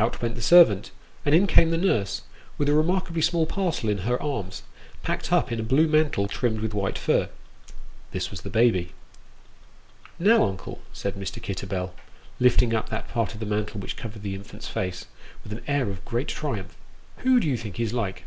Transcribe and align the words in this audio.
Out 0.00 0.20
went 0.20 0.34
the 0.34 0.42
servant, 0.42 0.90
and 1.24 1.32
in 1.32 1.46
came 1.46 1.70
the 1.70 1.76
nurse, 1.76 2.22
with 2.58 2.68
a 2.68 2.72
remarkably 2.74 3.22
small 3.22 3.46
parcel 3.46 3.88
in 3.88 3.98
her 3.98 4.20
arms, 4.20 4.64
packed 5.04 5.32
up 5.32 5.52
in 5.52 5.60
a 5.60 5.62
blue 5.62 5.86
mantle 5.86 6.26
trimmed 6.26 6.58
with 6.58 6.74
white 6.74 6.98
fur. 6.98 7.28
This 8.10 8.32
was 8.32 8.40
the 8.40 8.50
baby. 8.50 8.92
362 10.18 10.24
Sketches 10.24 10.24
by 10.24 10.24
Boz." 10.24 10.38
Now, 10.40 10.44
uncle," 10.44 10.80
said 10.92 11.14
Mr. 11.14 11.40
Kitterbell, 11.40 11.94
lifting 12.40 12.74
up 12.74 12.88
that 12.88 13.06
part 13.10 13.32
of 13.34 13.38
the 13.38 13.46
mantle 13.46 13.78
which 13.80 13.96
covered 13.96 14.24
the 14.24 14.34
infant's 14.34 14.66
face, 14.66 15.06
with 15.44 15.52
an 15.52 15.62
air 15.68 15.88
of 15.88 16.04
great 16.04 16.26
triumph," 16.26 16.76
Who 17.18 17.38
do 17.38 17.46
you 17.46 17.56
think 17.56 17.76
he's 17.76 17.92
like 17.92 18.24